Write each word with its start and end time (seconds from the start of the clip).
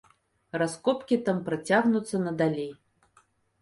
Раскопкі 0.61 1.21
там 1.29 1.43
працягнуцца 1.51 2.25
надалей. 2.27 2.71